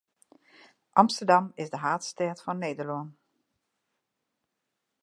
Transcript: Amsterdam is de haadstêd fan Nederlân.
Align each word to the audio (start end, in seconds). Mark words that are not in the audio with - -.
Amsterdam 1.01 1.51
is 1.61 1.69
de 1.69 1.77
haadstêd 1.83 2.39
fan 2.45 2.57
Nederlân. 2.59 3.07